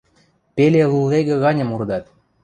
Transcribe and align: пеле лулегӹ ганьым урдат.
пеле 0.55 0.83
лулегӹ 0.91 1.35
ганьым 1.43 1.69
урдат. 1.75 2.05